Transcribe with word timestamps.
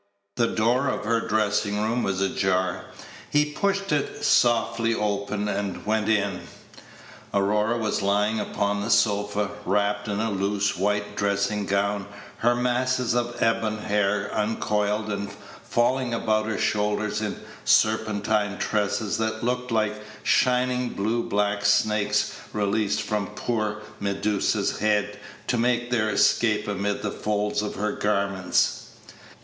The 0.35 0.47
door 0.47 0.87
of 0.87 1.05
her 1.05 1.27
dressing 1.27 1.79
room 1.79 2.01
was 2.01 2.21
ajar; 2.21 2.85
he 3.29 3.45
pushed 3.45 3.91
it 3.91 4.23
softly 4.25 4.95
open, 4.95 5.47
and 5.47 5.85
went 5.85 6.09
in. 6.09 6.41
Aurora 7.35 7.77
was 7.77 8.01
lying 8.01 8.39
upon 8.39 8.81
the 8.81 8.89
sofa, 8.89 9.51
wrapped 9.63 10.07
in 10.07 10.19
a 10.19 10.31
loose 10.31 10.75
white 10.75 11.15
dressing 11.15 11.67
gown, 11.67 12.07
her 12.37 12.55
masses 12.55 13.13
of 13.13 13.35
ebon 13.43 13.77
hair 13.77 14.31
uncoiled 14.33 15.09
and 15.11 15.29
falling 15.61 16.15
about 16.15 16.47
her 16.47 16.57
shoulders 16.57 17.21
in 17.21 17.39
serpentine 17.63 18.57
tresses 18.57 19.19
that 19.19 19.43
looked 19.43 19.69
like 19.69 19.93
shining 20.23 20.89
blue 20.89 21.21
black 21.21 21.63
snakes 21.63 22.33
released 22.53 23.03
from 23.03 23.27
poor 23.35 23.83
Medusa's 23.99 24.79
head 24.79 25.19
to 25.45 25.59
make 25.59 25.91
their 25.91 26.09
escape 26.09 26.67
amid 26.67 27.03
the 27.03 27.11
folds 27.11 27.61
of 27.61 27.75
her 27.75 27.91
garments. 27.91 28.87